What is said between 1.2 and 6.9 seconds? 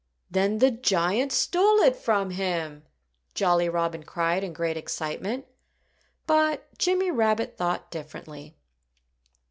stole it from him!" Jolly Robin cried in great excitement. But